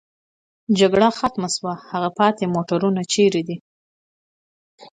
جګړه 0.79 1.07
ختمه 1.19 1.49
شوې، 1.55 1.73
هغه 1.89 2.09
پاتې 2.19 2.43
موټرونه 2.55 3.01
چېرې 3.13 3.41
دي؟ 3.47 3.57